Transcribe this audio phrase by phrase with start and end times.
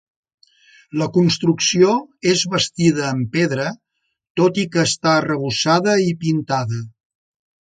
[1.01, 1.91] La construcció
[2.31, 3.67] és bastida en pedra,
[4.43, 6.83] tot i que està arrebossada i pintada.